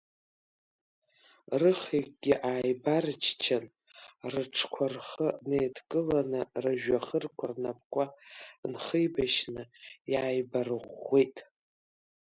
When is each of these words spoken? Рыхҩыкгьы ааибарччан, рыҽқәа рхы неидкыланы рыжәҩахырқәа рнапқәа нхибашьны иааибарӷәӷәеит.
Рыхҩыкгьы 1.61 2.33
ааибарччан, 2.49 3.65
рыҽқәа 4.31 4.85
рхы 4.93 5.27
неидкыланы 5.49 6.41
рыжәҩахырқәа 6.63 7.47
рнапқәа 7.53 8.03
нхибашьны 8.71 9.63
иааибарӷәӷәеит. 10.11 11.37